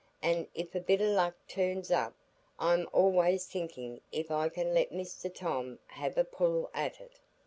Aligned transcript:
An' 0.23 0.47
if 0.55 0.73
a 0.73 0.79
bit 0.79 0.99
o' 0.99 1.11
luck 1.13 1.35
turns 1.47 1.91
up, 1.91 2.15
I'm 2.57 2.89
allays 2.91 3.45
thinkin' 3.45 4.01
if 4.11 4.31
I 4.31 4.49
can 4.49 4.73
let 4.73 4.89
Mr 4.89 5.31
Tom 5.31 5.77
have 5.85 6.17
a 6.17 6.23
pull 6.23 6.71
at 6.73 6.99
it. 6.99 7.19